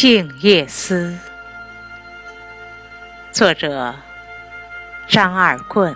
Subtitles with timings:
[0.02, 1.08] 《静夜思》，
[3.30, 3.94] 作者
[5.06, 5.94] 张二棍。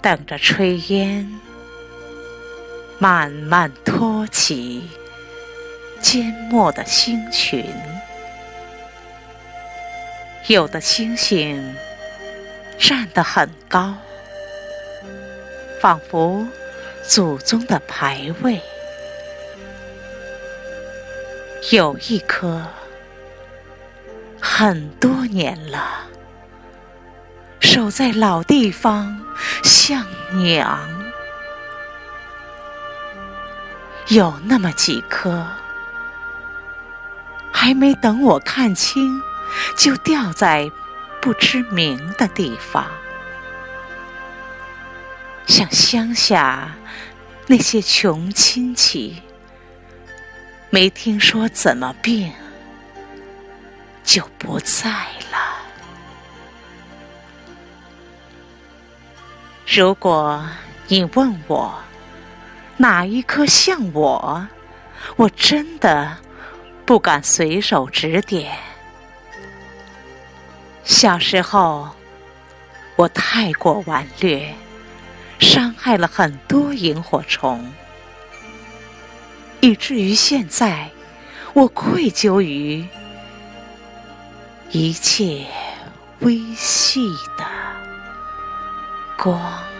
[0.00, 1.28] 等着炊烟
[3.00, 4.88] 慢慢托起
[6.00, 7.64] 缄默的星群，
[10.48, 11.76] 有的星星
[12.76, 13.94] 站得很高，
[15.80, 16.44] 仿佛
[17.06, 18.58] 祖宗的牌位；
[21.70, 22.60] 有一颗
[24.40, 26.08] 很多年了。
[27.60, 29.24] 守在老地方
[29.62, 30.76] 像娘，
[34.08, 35.46] 有那么几颗，
[37.52, 39.22] 还没等我看清，
[39.76, 40.70] 就掉在
[41.20, 42.84] 不知名的地方，
[45.46, 46.74] 像乡下
[47.46, 49.22] 那些穷亲戚，
[50.70, 52.32] 没听说怎么病，
[54.02, 54.88] 就不在
[55.30, 55.38] 了。
[59.66, 60.44] 如果
[60.88, 61.72] 你问我
[62.76, 64.46] 哪一颗像我，
[65.16, 66.16] 我真的
[66.84, 68.58] 不敢随手指点。
[70.84, 71.88] 小时候
[72.96, 74.54] 我太过顽劣，
[75.38, 77.72] 伤害了很多萤火虫，
[79.60, 80.90] 以至于现在
[81.54, 82.86] 我愧疚于
[84.70, 85.46] 一切
[86.20, 87.46] 微细的。
[89.16, 89.71] 光。